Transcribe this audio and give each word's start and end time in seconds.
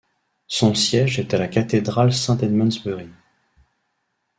Son 0.47 0.73
siège 0.73 1.19
est 1.19 1.31
la 1.33 1.47
Cathédrale 1.47 2.11
Saint-Edmundsbury. 2.11 3.07